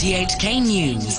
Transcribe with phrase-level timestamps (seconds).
[0.00, 1.18] RTHK News.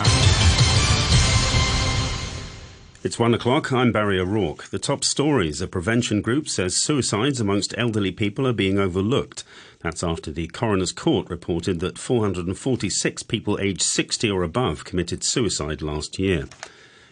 [3.03, 3.71] It's one o'clock.
[3.71, 4.71] I'm Barry O'Rourke.
[4.71, 5.61] The top stories.
[5.61, 9.43] A prevention group says suicides amongst elderly people are being overlooked.
[9.81, 15.83] That's after the coroner's court reported that 446 people aged 60 or above committed suicide
[15.83, 16.47] last year.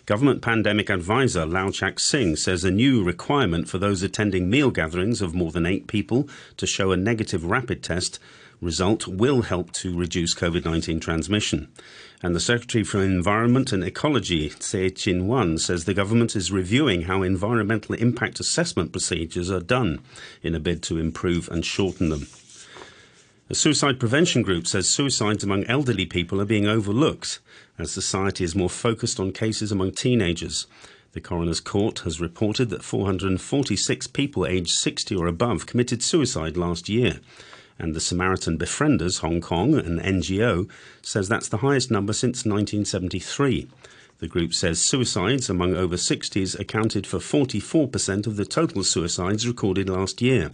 [0.09, 5.21] Government pandemic advisor Lau Chak Sing says a new requirement for those attending meal gatherings
[5.21, 6.27] of more than eight people
[6.57, 8.17] to show a negative rapid test
[8.59, 11.67] result will help to reduce COVID 19 transmission.
[12.23, 17.03] And the Secretary for Environment and Ecology, Tse Chin Wan, says the government is reviewing
[17.03, 20.01] how environmental impact assessment procedures are done
[20.41, 22.25] in a bid to improve and shorten them.
[23.51, 27.39] A suicide prevention group says suicides among elderly people are being overlooked
[27.79, 30.67] as society is more focused on cases among teenagers.
[31.13, 36.89] The coroner's court has reported that 446 people aged 60 or above committed suicide last
[36.89, 37.21] year.
[37.79, 40.69] And the Samaritan Befrienders Hong Kong, an NGO,
[41.01, 43.67] says that's the highest number since 1973.
[44.19, 49.89] The group says suicides among over 60s accounted for 44% of the total suicides recorded
[49.89, 50.51] last year.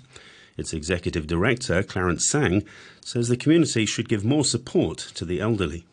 [0.58, 2.64] Its executive director, Clarence Tsang,
[3.02, 5.86] says the community should give more support to the elderly.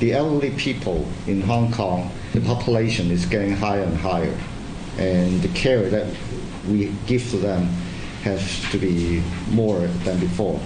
[0.00, 4.36] The elderly people in Hong Kong, the population is getting higher and higher,
[4.98, 6.06] and the care that
[6.68, 7.64] we give to them
[8.22, 10.60] has to be more than before.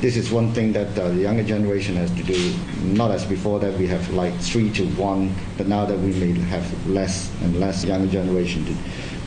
[0.00, 3.58] This is one thing that uh, the younger generation has to do, not as before
[3.60, 7.58] that we have like three to one, but now that we may have less and
[7.58, 8.74] less younger generation to,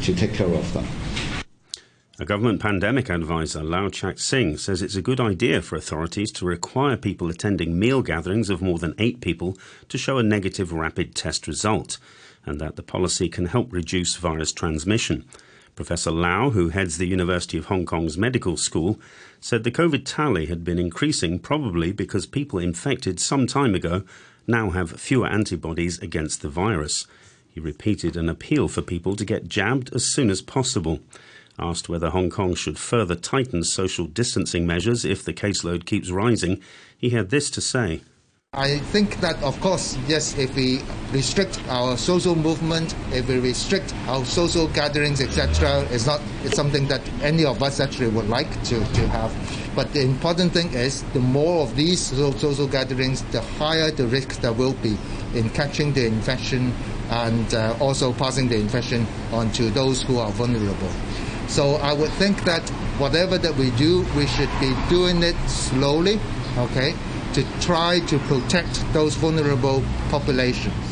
[0.06, 0.86] to take care of them.
[2.20, 6.48] A government pandemic advisor, Lau Chak Sing, says it's a good idea for authorities to
[6.48, 9.56] require people attending meal gatherings of more than eight people
[9.88, 12.00] to show a negative rapid test result,
[12.44, 15.26] and that the policy can help reduce virus transmission.
[15.76, 19.00] Professor Lau, who heads the University of Hong Kong's medical school,
[19.40, 24.02] said the COVID tally had been increasing probably because people infected some time ago
[24.48, 27.06] now have fewer antibodies against the virus.
[27.48, 31.00] He repeated an appeal for people to get jabbed as soon as possible.
[31.60, 36.62] Asked whether Hong Kong should further tighten social distancing measures if the caseload keeps rising,
[36.98, 38.02] he had this to say.
[38.54, 40.80] I think that, of course, yes, if we
[41.12, 46.88] restrict our social movement, if we restrict our social gatherings, etc., it's not it's something
[46.88, 49.36] that any of us actually would like to, to have.
[49.76, 54.42] But the important thing is the more of these social gatherings, the higher the risk
[54.42, 54.98] there will be
[55.34, 56.74] in catching the infection
[57.10, 60.90] and uh, also passing the infection on to those who are vulnerable.
[61.48, 62.70] So I would think that
[63.00, 66.20] whatever that we do, we should be doing it slowly,
[66.58, 66.94] okay,
[67.34, 70.87] to try to protect those vulnerable populations.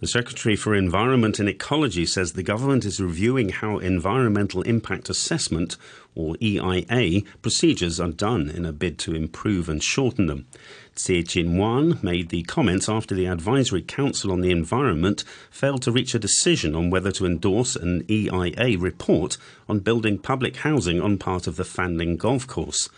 [0.00, 5.76] The Secretary for Environment and Ecology says the government is reviewing how environmental impact assessment,
[6.14, 10.46] or EIA, procedures are done in a bid to improve and shorten them.
[10.94, 15.90] Tse Chin Wan made the comments after the Advisory Council on the Environment failed to
[15.90, 19.36] reach a decision on whether to endorse an EIA report
[19.68, 22.88] on building public housing on part of the Fanling Golf Course.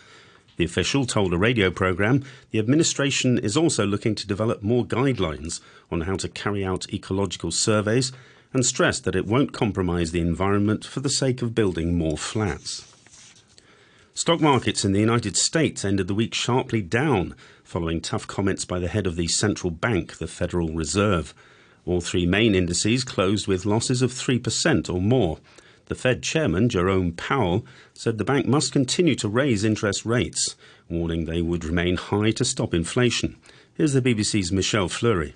[0.61, 5.59] The official told a radio programme the administration is also looking to develop more guidelines
[5.89, 8.11] on how to carry out ecological surveys
[8.53, 12.85] and stressed that it won't compromise the environment for the sake of building more flats.
[14.13, 17.33] Stock markets in the United States ended the week sharply down
[17.63, 21.33] following tough comments by the head of the central bank, the Federal Reserve.
[21.87, 25.39] All three main indices closed with losses of 3% or more.
[25.91, 30.55] The Fed chairman, Jerome Powell, said the bank must continue to raise interest rates,
[30.87, 33.35] warning they would remain high to stop inflation.
[33.73, 35.35] Here's the BBC's Michelle Fleury.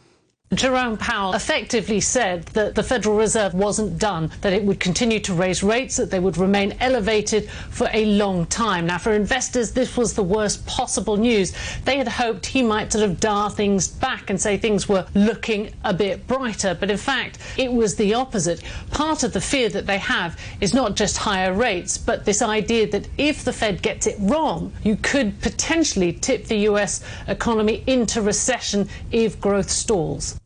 [0.56, 5.34] Jerome Powell effectively said that the Federal Reserve wasn't done, that it would continue to
[5.34, 8.86] raise rates, that they would remain elevated for a long time.
[8.86, 11.54] Now, for investors, this was the worst possible news.
[11.84, 15.72] They had hoped he might sort of dial things back and say things were looking
[15.84, 18.64] a bit brighter, but in fact, it was the opposite.
[18.92, 22.90] Part of the fear that they have is not just higher rates, but this idea
[22.92, 28.22] that if the Fed gets it wrong, you could potentially tip the US economy into
[28.22, 30.40] recession if growth stalls.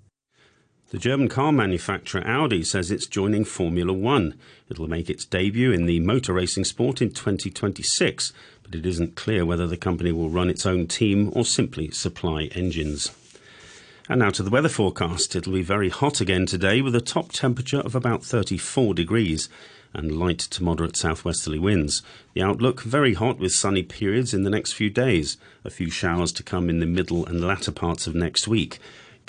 [0.92, 4.34] The German car manufacturer Audi says it's joining Formula One.
[4.70, 8.34] It'll make its debut in the motor racing sport in 2026,
[8.64, 12.46] but it isn't clear whether the company will run its own team or simply supply
[12.56, 13.12] engines.
[14.10, 15.36] And now to the weather forecast.
[15.36, 19.48] It'll be very hot again today with a top temperature of about 34 degrees
[19.94, 22.02] and light to moderate southwesterly winds.
[22.34, 26.32] The outlook very hot with sunny periods in the next few days, a few showers
[26.32, 28.80] to come in the middle and latter parts of next week.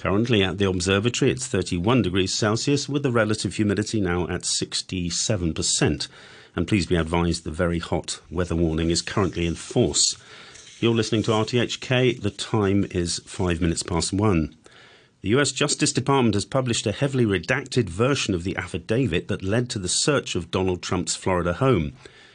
[0.00, 6.08] Currently at the observatory, it's 31 degrees Celsius with the relative humidity now at 67%.
[6.56, 10.16] And please be advised the very hot weather warning is currently in force.
[10.80, 12.18] You're listening to RTHK.
[12.18, 14.56] The time is five minutes past one.
[15.20, 19.68] The US Justice Department has published a heavily redacted version of the affidavit that led
[19.68, 21.92] to the search of Donald Trump's Florida home.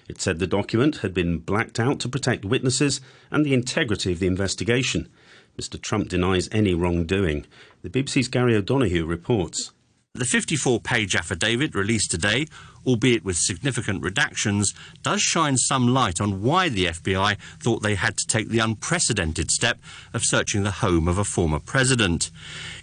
[0.07, 3.01] It said the document had been blacked out to protect witnesses
[3.31, 5.09] and the integrity of the investigation.
[5.57, 5.81] Mr.
[5.81, 7.45] Trump denies any wrongdoing.
[7.81, 9.71] The BBC's Gary O'Donoghue reports.
[10.13, 12.47] The 54 page affidavit released today,
[12.85, 18.17] albeit with significant redactions, does shine some light on why the FBI thought they had
[18.17, 19.79] to take the unprecedented step
[20.13, 22.31] of searching the home of a former president.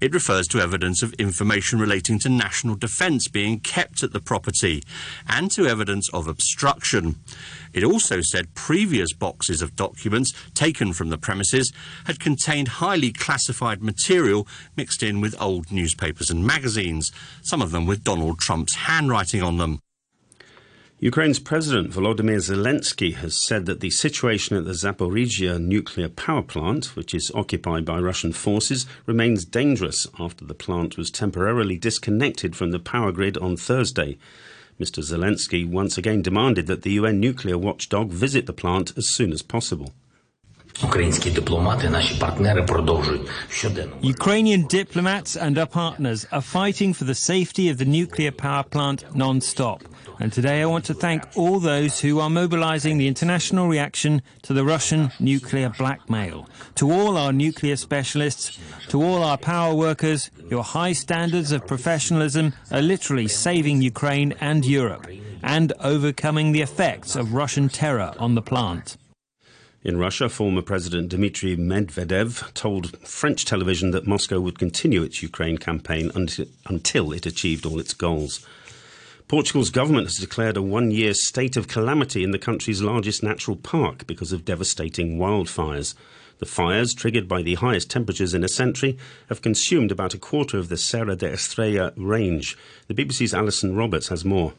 [0.00, 4.82] It refers to evidence of information relating to national defence being kept at the property
[5.28, 7.16] and to evidence of obstruction.
[7.72, 11.72] It also said previous boxes of documents taken from the premises
[12.04, 14.46] had contained highly classified material
[14.76, 17.12] mixed in with old newspapers and magazines,
[17.42, 19.80] some of them with Donald Trump's handwriting on them.
[21.04, 26.94] Ukraine's President Volodymyr Zelensky has said that the situation at the Zaporizhia nuclear power plant,
[26.94, 32.70] which is occupied by Russian forces, remains dangerous after the plant was temporarily disconnected from
[32.70, 34.16] the power grid on Thursday.
[34.78, 35.02] Mr.
[35.02, 39.42] Zelensky once again demanded that the UN nuclear watchdog visit the plant as soon as
[39.42, 39.92] possible.
[44.02, 49.04] Ukrainian diplomats and our partners are fighting for the safety of the nuclear power plant
[49.14, 49.82] non-stop.
[50.18, 54.52] And today I want to thank all those who are mobilizing the international reaction to
[54.52, 56.48] the Russian nuclear blackmail.
[56.76, 58.58] To all our nuclear specialists,
[58.88, 64.64] to all our power workers, your high standards of professionalism are literally saving Ukraine and
[64.64, 65.06] Europe
[65.42, 68.96] and overcoming the effects of Russian terror on the plant.
[69.84, 75.58] In Russia, former President Dmitry Medvedev told French television that Moscow would continue its Ukraine
[75.58, 78.46] campaign until it achieved all its goals.
[79.26, 83.56] Portugal's government has declared a one year state of calamity in the country's largest natural
[83.56, 85.96] park because of devastating wildfires.
[86.38, 88.96] The fires, triggered by the highest temperatures in a century,
[89.30, 92.56] have consumed about a quarter of the Serra da Estrela range.
[92.86, 94.52] The BBC's Alison Roberts has more.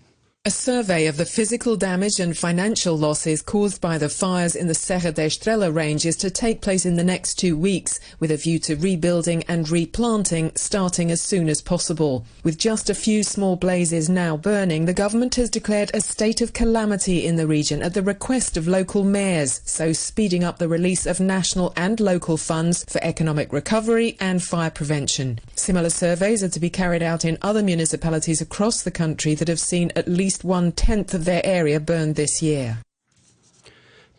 [0.45, 4.73] A survey of the physical damage and financial losses caused by the fires in the
[4.73, 8.35] Serra da Estrela range is to take place in the next two weeks, with a
[8.35, 12.25] view to rebuilding and replanting starting as soon as possible.
[12.43, 16.51] With just a few small blazes now burning, the government has declared a state of
[16.51, 21.05] calamity in the region at the request of local mayors, so speeding up the release
[21.05, 25.39] of national and local funds for economic recovery and fire prevention.
[25.55, 29.57] Similar surveys are to be carried out in other municipalities across the country that have
[29.57, 32.79] seen at least least one tenth of their area burned this year.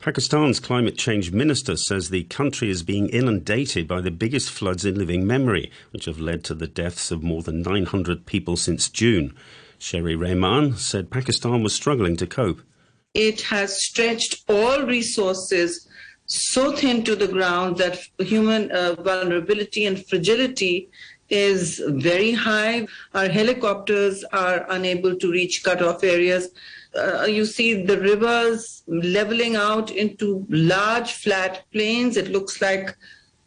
[0.01, 4.97] Pakistan's climate change minister says the country is being inundated by the biggest floods in
[4.97, 9.35] living memory, which have led to the deaths of more than 900 people since June.
[9.79, 12.61] Sherry Rehman said Pakistan was struggling to cope.
[13.13, 15.89] It has stretched all resources
[16.27, 20.91] so thin to the ground that human uh, vulnerability and fragility
[21.35, 22.87] is very high.
[23.13, 26.51] Our helicopters are unable to reach cutoff areas.
[26.97, 32.17] Uh, you see the rivers leveling out into large flat plains.
[32.17, 32.97] It looks like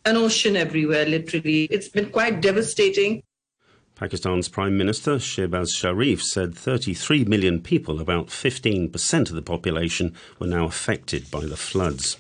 [0.04, 1.64] an ocean everywhere, literally.
[1.72, 3.24] It's been quite devastating.
[3.96, 10.46] Pakistan's Prime Minister Shehbaz Sharif said 33 million people, about 15% of the population, were
[10.46, 12.18] now affected by the floods.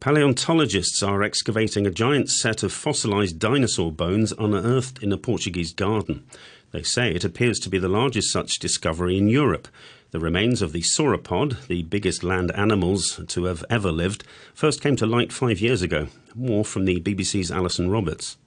[0.00, 6.24] Paleontologists are excavating a giant set of fossilized dinosaur bones unearthed in a Portuguese garden.
[6.72, 9.68] They say it appears to be the largest such discovery in Europe.
[10.12, 14.96] The remains of the sauropod, the biggest land animals to have ever lived, first came
[14.96, 16.06] to light five years ago.
[16.34, 18.38] More from the BBC's Alison Roberts.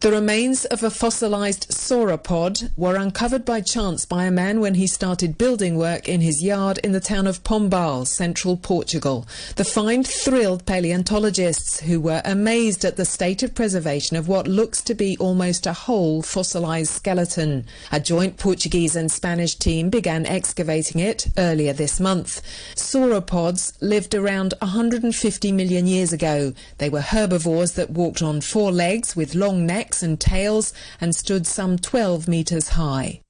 [0.00, 4.86] The remains of a fossilized sauropod were uncovered by chance by a man when he
[4.86, 9.26] started building work in his yard in the town of Pombal, central Portugal.
[9.56, 14.82] The find thrilled paleontologists who were amazed at the state of preservation of what looks
[14.82, 17.64] to be almost a whole fossilized skeleton.
[17.90, 22.40] A joint Portuguese and Spanish team began excavating it earlier this month.
[22.76, 26.52] Sauropods lived around 150 million years ago.
[26.78, 31.14] They were herbivores that walked on four legs with long necks necks and tails and
[31.14, 33.22] stood some 12 metres high.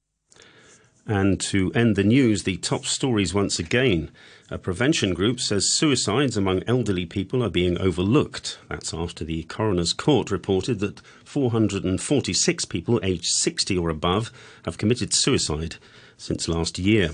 [1.07, 4.11] And to end the news, the top stories once again.
[4.51, 8.59] A prevention group says suicides among elderly people are being overlooked.
[8.69, 14.29] That's after the coroner's court reported that 446 people aged 60 or above
[14.65, 15.77] have committed suicide
[16.17, 17.11] since last year.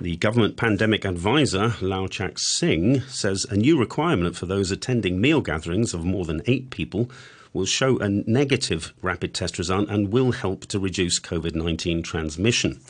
[0.00, 5.40] The government pandemic advisor, Lau Chak Sing, says a new requirement for those attending meal
[5.40, 7.10] gatherings of more than eight people
[7.58, 12.80] will show a negative rapid test result and will help to reduce COVID 19 transmission.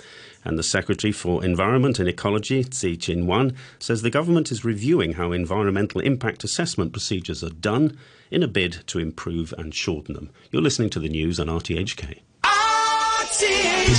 [0.44, 5.32] And the Secretary for Environment and Ecology, Tse Chin-wan, says the government is reviewing how
[5.32, 7.96] environmental impact assessment procedures are done
[8.30, 10.28] in a bid to improve and shorten them.
[10.52, 12.20] You're listening to the news on RTHK.
[12.44, 13.98] RTHK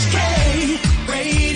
[1.09, 1.48] Radio 3.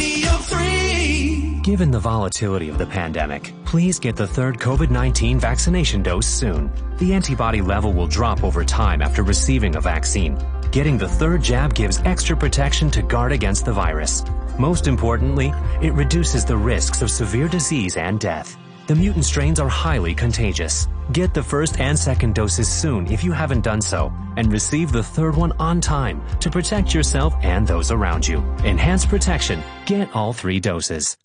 [1.64, 6.70] Given the volatility of the pandemic, please get the third COVID 19 vaccination dose soon.
[6.98, 10.38] The antibody level will drop over time after receiving a vaccine.
[10.74, 14.26] Getting the third jab gives extra protection to guard against the virus.
[14.60, 18.58] Most importantly, it reduces the risks of severe disease and death.
[18.86, 20.90] The mutant strains are highly contagious.
[21.14, 25.02] Get the first and second doses soon if you haven't done so, and receive the
[25.02, 28.40] third one on time to protect yourself and those around you.
[28.66, 29.64] Enhanced protection.
[29.86, 31.16] Get all three doses.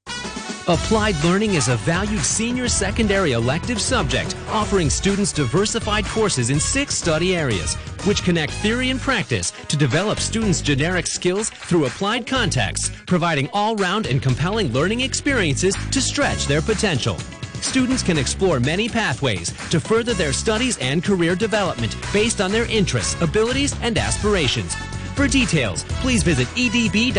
[0.68, 6.94] Applied Learning is a valued senior secondary elective subject, offering students diversified courses in six
[6.94, 7.74] study areas,
[8.04, 13.74] which connect theory and practice to develop students' generic skills through applied contexts, providing all
[13.76, 17.18] round and compelling learning experiences to stretch their potential.
[17.62, 22.64] Students can explore many pathways to further their studies and career development based on their
[22.70, 24.74] interests, abilities, and aspirations.
[25.14, 27.14] For details, please visit edb.gov.hk.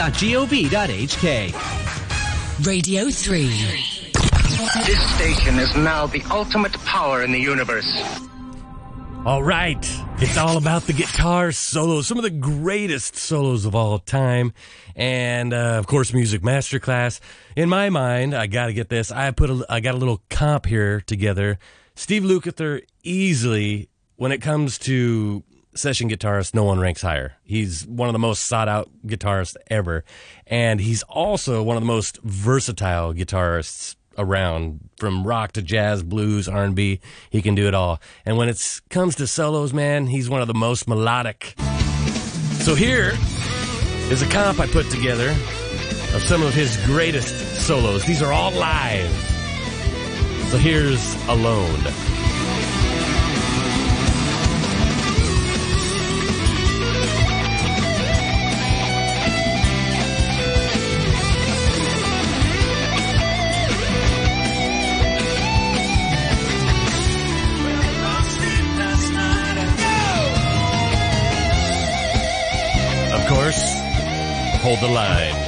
[2.66, 4.00] Radio 3.
[4.86, 7.90] This station is now the ultimate power in the universe.
[9.26, 9.78] All right.
[10.20, 14.54] It's all about the guitar solos, some of the greatest solos of all time.
[14.96, 17.20] And, uh, of course, Music Masterclass.
[17.56, 19.12] In my mind, I got to get this.
[19.12, 21.60] I put a, I got a little comp here together.
[21.96, 25.44] Steve Lukather easily, when it comes to
[25.76, 27.34] session guitarist, no one ranks higher.
[27.44, 30.06] He's one of the most sought out guitarists ever.
[30.48, 36.48] And he's also one of the most versatile guitarists around from rock to jazz, blues,
[36.48, 37.00] R&B.
[37.30, 38.00] He can do it all.
[38.26, 41.56] And when it comes to solos, man, he's one of the most melodic.
[42.60, 43.14] So here
[44.12, 45.30] is a comp I put together
[46.14, 48.06] of some of his greatest solos.
[48.06, 49.10] These are all live.
[50.50, 52.19] So here's Alone.
[74.70, 75.39] Hold the line.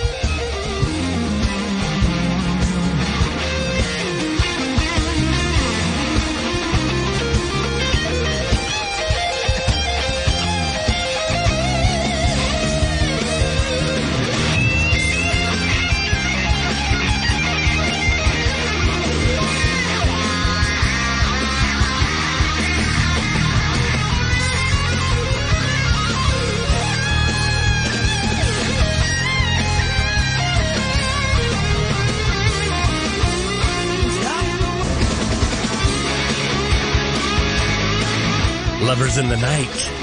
[39.18, 40.01] In the Night.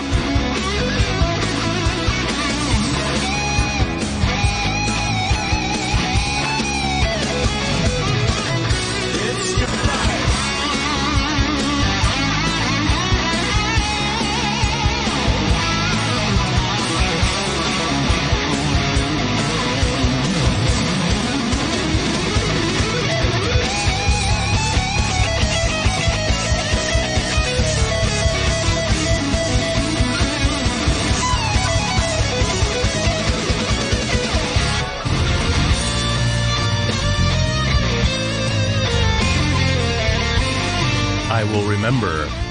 [41.88, 42.47] Remember.